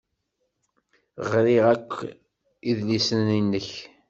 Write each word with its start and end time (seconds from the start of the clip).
Ɣriɣ 1.29 1.65
akk 1.75 1.91
idlisen-nnek. 2.69 3.69